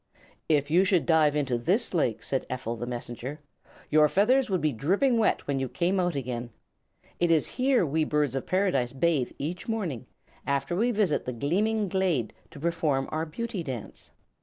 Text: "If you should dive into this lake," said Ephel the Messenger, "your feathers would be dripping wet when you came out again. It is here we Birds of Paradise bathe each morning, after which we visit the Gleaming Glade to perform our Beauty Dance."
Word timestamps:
"If 0.49 0.71
you 0.71 0.83
should 0.83 1.05
dive 1.05 1.35
into 1.35 1.59
this 1.59 1.93
lake," 1.93 2.23
said 2.23 2.47
Ephel 2.49 2.75
the 2.75 2.87
Messenger, 2.87 3.39
"your 3.91 4.09
feathers 4.09 4.49
would 4.49 4.59
be 4.59 4.71
dripping 4.71 5.19
wet 5.19 5.45
when 5.45 5.59
you 5.59 5.69
came 5.69 5.99
out 5.99 6.15
again. 6.15 6.49
It 7.19 7.29
is 7.29 7.45
here 7.49 7.85
we 7.85 8.03
Birds 8.03 8.33
of 8.33 8.47
Paradise 8.47 8.93
bathe 8.93 9.31
each 9.37 9.67
morning, 9.67 10.07
after 10.47 10.75
which 10.75 10.79
we 10.95 10.97
visit 10.97 11.25
the 11.25 11.33
Gleaming 11.33 11.87
Glade 11.87 12.33
to 12.49 12.59
perform 12.59 13.09
our 13.11 13.27
Beauty 13.27 13.61
Dance." 13.61 14.09